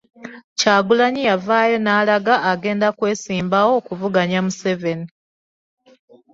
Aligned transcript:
Kyagulanyi 0.59 1.21
yavaayo 1.29 1.77
n'allaga 1.81 2.35
agenda 2.51 2.87
kwesimbawo 2.97 3.71
okuvuganya 3.79 4.39
Museveni. 4.45 5.07